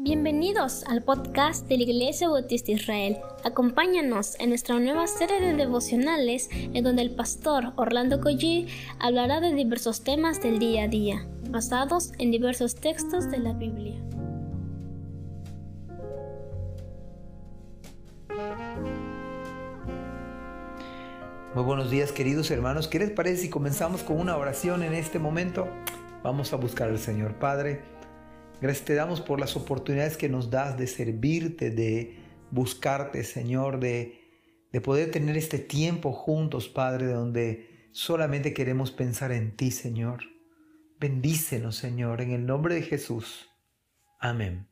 Bienvenidos 0.00 0.84
al 0.84 1.02
podcast 1.02 1.66
de 1.66 1.76
la 1.76 1.82
Iglesia 1.82 2.28
Bautista 2.28 2.70
Israel. 2.70 3.18
Acompáñanos 3.42 4.38
en 4.38 4.50
nuestra 4.50 4.78
nueva 4.78 5.08
serie 5.08 5.40
de 5.40 5.54
devocionales 5.54 6.48
en 6.52 6.84
donde 6.84 7.02
el 7.02 7.16
pastor 7.16 7.72
Orlando 7.74 8.20
Collie 8.20 8.68
hablará 9.00 9.40
de 9.40 9.52
diversos 9.52 10.04
temas 10.04 10.40
del 10.40 10.60
día 10.60 10.84
a 10.84 10.88
día, 10.88 11.26
basados 11.50 12.12
en 12.20 12.30
diversos 12.30 12.76
textos 12.76 13.28
de 13.28 13.38
la 13.38 13.54
Biblia. 13.54 14.00
Muy 21.56 21.64
buenos 21.64 21.90
días 21.90 22.12
queridos 22.12 22.52
hermanos. 22.52 22.86
¿Qué 22.86 23.00
les 23.00 23.10
parece 23.10 23.42
si 23.42 23.50
comenzamos 23.50 24.04
con 24.04 24.20
una 24.20 24.36
oración 24.36 24.84
en 24.84 24.94
este 24.94 25.18
momento? 25.18 25.66
Vamos 26.22 26.52
a 26.52 26.56
buscar 26.56 26.88
al 26.88 27.00
Señor 27.00 27.34
Padre. 27.40 27.97
Gracias 28.60 28.86
te 28.86 28.94
damos 28.94 29.20
por 29.20 29.38
las 29.38 29.54
oportunidades 29.56 30.16
que 30.16 30.28
nos 30.28 30.50
das 30.50 30.76
de 30.76 30.88
servirte, 30.88 31.70
de 31.70 32.18
buscarte, 32.50 33.22
Señor, 33.22 33.78
de, 33.78 34.20
de 34.72 34.80
poder 34.80 35.12
tener 35.12 35.36
este 35.36 35.60
tiempo 35.60 36.12
juntos, 36.12 36.68
Padre, 36.68 37.06
donde 37.06 37.88
solamente 37.92 38.52
queremos 38.52 38.90
pensar 38.90 39.30
en 39.30 39.54
ti, 39.56 39.70
Señor. 39.70 40.24
Bendícenos, 40.98 41.76
Señor, 41.76 42.20
en 42.20 42.32
el 42.32 42.46
nombre 42.46 42.74
de 42.74 42.82
Jesús. 42.82 43.48
Amén. 44.18 44.66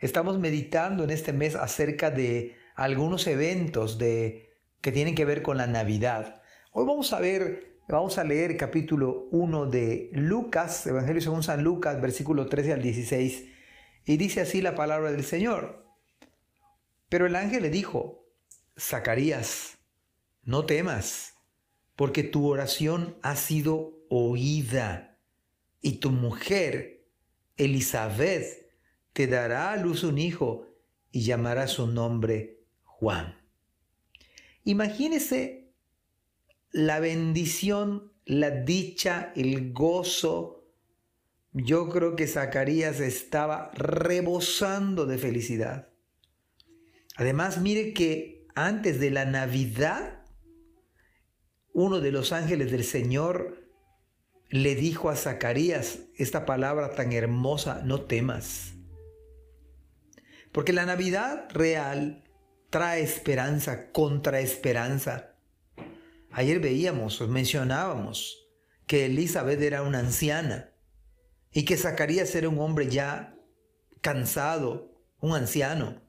Estamos 0.00 0.38
meditando 0.38 1.02
en 1.04 1.10
este 1.10 1.32
mes 1.32 1.56
acerca 1.56 2.10
de 2.10 2.56
algunos 2.76 3.26
eventos 3.26 3.96
de, 3.96 4.50
que 4.82 4.92
tienen 4.92 5.14
que 5.14 5.24
ver 5.24 5.40
con 5.40 5.56
la 5.56 5.66
Navidad. 5.66 6.42
Hoy 6.72 6.84
vamos 6.86 7.14
a 7.14 7.20
ver 7.20 7.77
Vamos 7.90 8.18
a 8.18 8.24
leer 8.24 8.58
capítulo 8.58 9.28
1 9.30 9.64
de 9.64 10.10
Lucas, 10.12 10.86
Evangelio 10.86 11.22
según 11.22 11.42
San 11.42 11.64
Lucas, 11.64 11.98
versículo 12.02 12.44
13 12.44 12.74
al 12.74 12.82
16, 12.82 13.48
y 14.04 14.16
dice 14.18 14.42
así 14.42 14.60
la 14.60 14.74
palabra 14.74 15.10
del 15.10 15.24
Señor. 15.24 15.86
Pero 17.08 17.24
el 17.24 17.34
ángel 17.34 17.62
le 17.62 17.70
dijo, 17.70 18.26
Zacarías, 18.78 19.78
no 20.42 20.66
temas, 20.66 21.32
porque 21.96 22.24
tu 22.24 22.46
oración 22.46 23.16
ha 23.22 23.36
sido 23.36 23.94
oída, 24.10 25.18
y 25.80 25.92
tu 25.92 26.10
mujer, 26.10 27.06
Elizabeth, 27.56 28.70
te 29.14 29.26
dará 29.28 29.72
a 29.72 29.78
luz 29.78 30.04
un 30.04 30.18
hijo, 30.18 30.66
y 31.10 31.22
llamará 31.22 31.66
su 31.66 31.86
nombre 31.86 32.66
Juan. 32.82 33.34
Imagínese 34.64 35.67
la 36.72 37.00
bendición, 37.00 38.12
la 38.24 38.50
dicha, 38.50 39.32
el 39.36 39.72
gozo. 39.72 40.66
Yo 41.52 41.88
creo 41.88 42.14
que 42.14 42.26
Zacarías 42.26 43.00
estaba 43.00 43.70
rebosando 43.74 45.06
de 45.06 45.18
felicidad. 45.18 45.88
Además, 47.16 47.60
mire 47.60 47.94
que 47.94 48.46
antes 48.54 49.00
de 49.00 49.10
la 49.10 49.24
Navidad, 49.24 50.24
uno 51.72 52.00
de 52.00 52.12
los 52.12 52.32
ángeles 52.32 52.70
del 52.70 52.84
Señor 52.84 53.68
le 54.50 54.74
dijo 54.74 55.10
a 55.10 55.16
Zacarías 55.16 56.00
esta 56.16 56.46
palabra 56.46 56.92
tan 56.92 57.12
hermosa, 57.12 57.82
no 57.84 58.02
temas. 58.02 58.74
Porque 60.52 60.72
la 60.72 60.86
Navidad 60.86 61.48
real 61.52 62.24
trae 62.70 63.02
esperanza 63.02 63.92
contra 63.92 64.40
esperanza. 64.40 65.37
Ayer 66.38 66.60
veíamos, 66.60 67.20
mencionábamos 67.28 68.48
que 68.86 69.06
Elizabeth 69.06 69.60
era 69.60 69.82
una 69.82 69.98
anciana 69.98 70.72
y 71.50 71.64
que 71.64 71.76
Zacarías 71.76 72.32
era 72.36 72.48
un 72.48 72.60
hombre 72.60 72.88
ya 72.88 73.36
cansado, 74.02 75.02
un 75.18 75.34
anciano. 75.34 76.00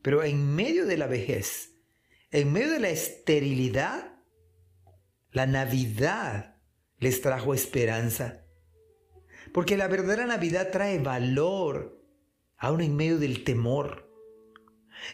Pero 0.00 0.24
en 0.24 0.54
medio 0.54 0.86
de 0.86 0.96
la 0.96 1.06
vejez, 1.06 1.74
en 2.30 2.50
medio 2.50 2.72
de 2.72 2.80
la 2.80 2.88
esterilidad, 2.88 4.14
la 5.32 5.46
Navidad 5.46 6.56
les 6.98 7.20
trajo 7.20 7.52
esperanza. 7.52 8.46
Porque 9.52 9.76
la 9.76 9.88
verdadera 9.88 10.24
Navidad 10.24 10.70
trae 10.72 10.98
valor, 10.98 12.02
aún 12.56 12.80
en 12.80 12.96
medio 12.96 13.18
del 13.18 13.44
temor. 13.44 14.08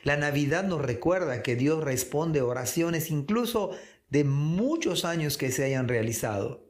La 0.04 0.16
Navidad 0.16 0.64
nos 0.64 0.82
recuerda 0.82 1.42
que 1.42 1.56
Dios 1.56 1.82
responde 1.82 2.42
oraciones 2.42 3.10
incluso 3.10 3.76
de 4.08 4.24
muchos 4.24 5.04
años 5.04 5.36
que 5.36 5.50
se 5.50 5.64
hayan 5.64 5.88
realizado. 5.88 6.64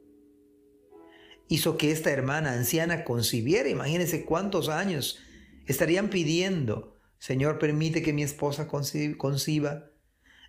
Hizo 1.47 1.77
que 1.77 1.91
esta 1.91 2.11
hermana 2.11 2.53
anciana 2.53 3.03
concibiera, 3.03 3.69
imagínense 3.69 4.25
cuántos 4.25 4.69
años 4.69 5.19
estarían 5.65 6.09
pidiendo, 6.09 6.97
Señor, 7.19 7.57
permite 7.57 8.01
que 8.01 8.13
mi 8.13 8.23
esposa 8.23 8.67
conciba. 8.67 9.85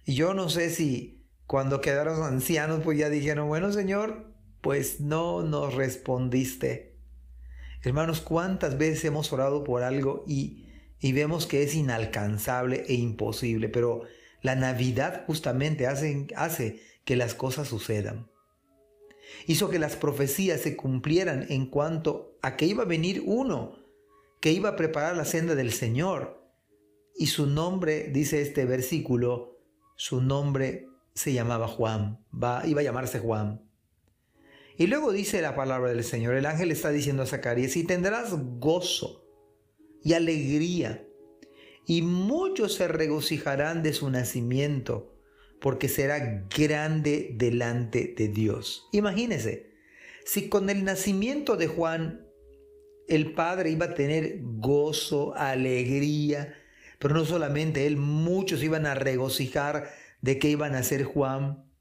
Y 0.04 0.14
yo 0.14 0.34
no 0.34 0.48
sé 0.48 0.70
si 0.70 1.24
cuando 1.46 1.80
quedaron 1.80 2.22
ancianos, 2.22 2.80
pues 2.84 2.98
ya 2.98 3.08
dijeron, 3.08 3.48
bueno, 3.48 3.72
Señor, 3.72 4.34
pues 4.60 5.00
no 5.00 5.42
nos 5.42 5.74
respondiste. 5.74 6.98
Hermanos, 7.82 8.20
¿cuántas 8.20 8.76
veces 8.76 9.04
hemos 9.04 9.32
orado 9.32 9.64
por 9.64 9.82
algo 9.82 10.24
y 10.26 10.68
y 11.00 11.12
vemos 11.12 11.46
que 11.46 11.62
es 11.62 11.74
inalcanzable 11.74 12.84
e 12.88 12.94
imposible, 12.94 13.68
pero 13.68 14.02
la 14.42 14.54
Navidad 14.54 15.24
justamente 15.26 15.86
hace, 15.86 16.80
que 17.04 17.16
las 17.16 17.34
cosas 17.34 17.68
sucedan. 17.68 18.30
Hizo 19.46 19.68
que 19.68 19.78
las 19.78 19.96
profecías 19.96 20.60
se 20.60 20.76
cumplieran 20.76 21.46
en 21.48 21.66
cuanto 21.66 22.38
a 22.42 22.56
que 22.56 22.66
iba 22.66 22.82
a 22.82 22.86
venir 22.86 23.22
uno 23.24 23.76
que 24.40 24.52
iba 24.52 24.70
a 24.70 24.76
preparar 24.76 25.16
la 25.16 25.24
senda 25.24 25.54
del 25.54 25.72
Señor. 25.72 26.40
Y 27.16 27.26
su 27.26 27.46
nombre, 27.46 28.08
dice 28.12 28.40
este 28.40 28.64
versículo, 28.64 29.58
su 29.96 30.20
nombre 30.20 30.88
se 31.14 31.32
llamaba 31.32 31.66
Juan, 31.66 32.24
va, 32.32 32.64
iba 32.66 32.80
a 32.80 32.84
llamarse 32.84 33.18
Juan. 33.18 33.68
Y 34.76 34.86
luego 34.86 35.10
dice 35.10 35.42
la 35.42 35.56
palabra 35.56 35.90
del 35.90 36.04
Señor, 36.04 36.36
el 36.36 36.46
ángel 36.46 36.70
está 36.70 36.90
diciendo 36.90 37.24
a 37.24 37.26
Zacarías, 37.26 37.76
y 37.76 37.82
tendrás 37.82 38.32
gozo 38.60 39.24
y 40.04 40.12
alegría, 40.12 41.07
y 41.88 42.02
muchos 42.02 42.74
se 42.74 42.86
regocijarán 42.86 43.82
de 43.82 43.94
su 43.94 44.10
nacimiento, 44.10 45.16
porque 45.58 45.88
será 45.88 46.46
grande 46.54 47.30
delante 47.34 48.14
de 48.14 48.28
Dios. 48.28 48.86
Imagínese, 48.92 49.72
si 50.26 50.50
con 50.50 50.68
el 50.68 50.84
nacimiento 50.84 51.56
de 51.56 51.66
Juan 51.66 52.28
el 53.08 53.32
Padre 53.32 53.70
iba 53.70 53.86
a 53.86 53.94
tener 53.94 54.38
gozo, 54.42 55.34
alegría, 55.34 56.54
pero 56.98 57.14
no 57.14 57.24
solamente 57.24 57.86
él, 57.86 57.96
muchos 57.96 58.62
iban 58.62 58.84
a 58.84 58.94
regocijar 58.94 59.88
de 60.20 60.38
que 60.38 60.50
iban 60.50 60.74
a 60.74 60.82
ser 60.82 61.04
Juan. 61.04 61.72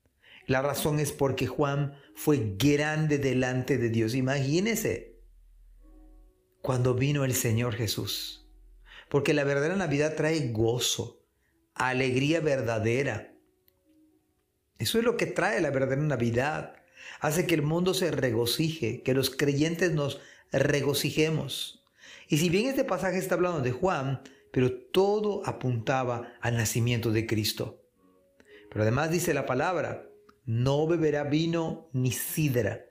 La 0.45 0.61
razón 0.61 1.01
es 1.01 1.11
porque 1.11 1.47
Juan 1.47 1.95
fue 2.15 2.55
grande 2.57 3.17
delante 3.17 3.77
de 3.77 3.89
Dios. 3.89 4.15
Imagínese 4.15 5.19
cuando 6.61 6.93
vino 6.93 7.25
el 7.25 7.33
Señor 7.33 7.75
Jesús. 7.75 8.46
Porque 9.09 9.33
la 9.33 9.43
verdadera 9.43 9.75
Navidad 9.75 10.15
trae 10.15 10.51
gozo, 10.51 11.23
alegría 11.73 12.39
verdadera. 12.41 13.33
Eso 14.79 14.99
es 14.99 15.03
lo 15.03 15.17
que 15.17 15.25
trae 15.25 15.61
la 15.61 15.71
verdadera 15.71 16.01
Navidad. 16.01 16.75
Hace 17.19 17.47
que 17.47 17.55
el 17.55 17.61
mundo 17.61 17.93
se 17.93 18.11
regocije, 18.11 19.01
que 19.01 19.13
los 19.13 19.29
creyentes 19.29 19.93
nos 19.93 20.19
regocijemos. 20.51 21.85
Y 22.27 22.37
si 22.37 22.49
bien 22.49 22.67
este 22.67 22.83
pasaje 22.83 23.17
está 23.17 23.35
hablando 23.35 23.61
de 23.61 23.71
Juan, 23.71 24.21
pero 24.51 24.73
todo 24.73 25.41
apuntaba 25.45 26.33
al 26.41 26.57
nacimiento 26.57 27.11
de 27.11 27.25
Cristo. 27.25 27.83
Pero 28.69 28.83
además 28.83 29.11
dice 29.11 29.33
la 29.33 29.45
palabra, 29.45 30.09
no 30.45 30.87
beberá 30.87 31.23
vino 31.23 31.89
ni 31.93 32.11
sidra, 32.11 32.85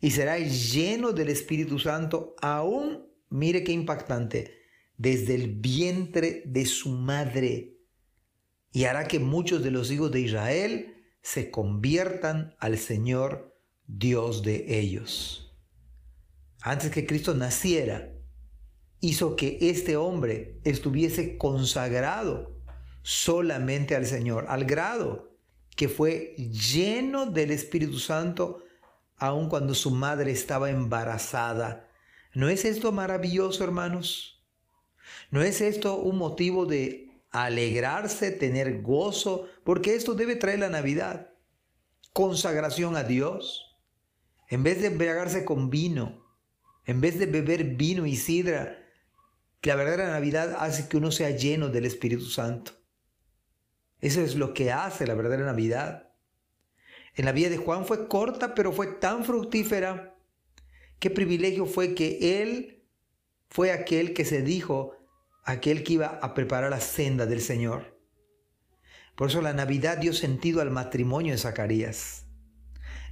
y 0.00 0.10
será 0.10 0.38
lleno 0.38 1.12
del 1.12 1.30
Espíritu 1.30 1.78
Santo 1.78 2.34
aún, 2.40 3.06
mire 3.30 3.64
qué 3.64 3.72
impactante, 3.72 4.63
desde 4.96 5.34
el 5.34 5.54
vientre 5.54 6.42
de 6.46 6.66
su 6.66 6.90
madre. 6.90 7.78
Y 8.72 8.84
hará 8.84 9.06
que 9.06 9.18
muchos 9.18 9.62
de 9.62 9.70
los 9.70 9.90
hijos 9.90 10.10
de 10.10 10.20
Israel 10.20 10.94
se 11.22 11.50
conviertan 11.50 12.54
al 12.58 12.78
Señor 12.78 13.56
Dios 13.86 14.42
de 14.42 14.78
ellos. 14.78 15.56
Antes 16.60 16.90
que 16.90 17.06
Cristo 17.06 17.34
naciera, 17.34 18.12
hizo 19.00 19.36
que 19.36 19.58
este 19.60 19.96
hombre 19.96 20.60
estuviese 20.64 21.36
consagrado 21.36 22.58
solamente 23.02 23.94
al 23.94 24.06
Señor, 24.06 24.46
al 24.48 24.64
grado 24.64 25.34
que 25.76 25.88
fue 25.88 26.34
lleno 26.36 27.26
del 27.26 27.50
Espíritu 27.50 27.98
Santo 27.98 28.62
aun 29.16 29.48
cuando 29.48 29.74
su 29.74 29.90
madre 29.90 30.30
estaba 30.32 30.70
embarazada. 30.70 31.88
¿No 32.32 32.48
es 32.48 32.64
esto 32.64 32.92
maravilloso, 32.92 33.62
hermanos? 33.64 34.33
¿No 35.30 35.42
es 35.42 35.60
esto 35.60 35.96
un 35.96 36.18
motivo 36.18 36.66
de 36.66 37.10
alegrarse, 37.30 38.30
tener 38.30 38.82
gozo? 38.82 39.48
Porque 39.64 39.94
esto 39.94 40.14
debe 40.14 40.36
traer 40.36 40.60
la 40.60 40.68
Navidad. 40.68 41.30
Consagración 42.12 42.96
a 42.96 43.04
Dios. 43.04 43.76
En 44.48 44.62
vez 44.62 44.80
de 44.80 44.88
embriagarse 44.88 45.44
con 45.44 45.70
vino, 45.70 46.24
en 46.86 47.00
vez 47.00 47.18
de 47.18 47.26
beber 47.26 47.64
vino 47.76 48.06
y 48.06 48.16
sidra, 48.16 48.84
la 49.64 49.76
verdadera 49.76 50.10
Navidad 50.10 50.56
hace 50.58 50.88
que 50.88 50.96
uno 50.96 51.10
sea 51.10 51.30
lleno 51.30 51.68
del 51.68 51.86
Espíritu 51.86 52.26
Santo. 52.26 52.72
Eso 54.00 54.20
es 54.20 54.34
lo 54.34 54.52
que 54.52 54.70
hace 54.70 55.06
la 55.06 55.14
verdadera 55.14 55.46
Navidad. 55.46 56.10
En 57.14 57.24
la 57.24 57.32
vida 57.32 57.48
de 57.48 57.56
Juan 57.56 57.86
fue 57.86 58.06
corta, 58.08 58.54
pero 58.54 58.72
fue 58.72 58.86
tan 58.86 59.24
fructífera. 59.24 60.16
Qué 60.98 61.10
privilegio 61.10 61.64
fue 61.64 61.94
que 61.94 62.42
él 62.42 62.73
fue 63.54 63.70
aquel 63.70 64.14
que 64.14 64.24
se 64.24 64.42
dijo, 64.42 64.96
aquel 65.44 65.84
que 65.84 65.92
iba 65.92 66.18
a 66.20 66.34
preparar 66.34 66.70
la 66.70 66.80
senda 66.80 67.24
del 67.24 67.40
Señor. 67.40 67.96
Por 69.14 69.28
eso 69.28 69.40
la 69.42 69.52
Navidad 69.52 69.98
dio 69.98 70.12
sentido 70.12 70.60
al 70.60 70.72
matrimonio 70.72 71.30
de 71.30 71.38
Zacarías. 71.38 72.26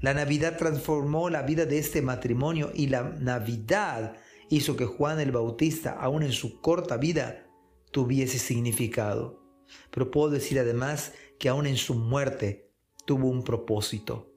La 0.00 0.14
Navidad 0.14 0.56
transformó 0.56 1.30
la 1.30 1.42
vida 1.42 1.64
de 1.64 1.78
este 1.78 2.02
matrimonio 2.02 2.72
y 2.74 2.88
la 2.88 3.04
Navidad 3.04 4.16
hizo 4.50 4.74
que 4.74 4.84
Juan 4.84 5.20
el 5.20 5.30
Bautista, 5.30 5.92
aún 5.92 6.24
en 6.24 6.32
su 6.32 6.60
corta 6.60 6.96
vida, 6.96 7.46
tuviese 7.92 8.40
significado. 8.40 9.44
Pero 9.92 10.10
puedo 10.10 10.30
decir 10.30 10.58
además 10.58 11.12
que 11.38 11.50
aún 11.50 11.68
en 11.68 11.76
su 11.76 11.94
muerte 11.94 12.68
tuvo 13.06 13.28
un 13.28 13.44
propósito. 13.44 14.34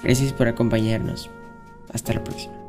Gracias 0.03 0.33
por 0.33 0.49
acompañarnos. 0.49 1.29
Hasta 1.93 2.15
la 2.15 2.25
próxima. 2.25 2.60